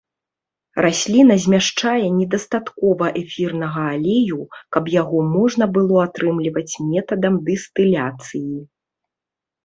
Расліна 0.83 1.35
змяшчае 1.43 2.05
недастаткова 2.19 3.05
эфірнага 3.21 3.81
алею, 3.95 4.39
каб 4.77 4.89
яго 5.01 5.19
можна 5.35 5.67
было 5.75 5.97
атрымліваць 6.07 6.73
метадам 6.93 7.37
дыстыляцыі. 7.51 8.57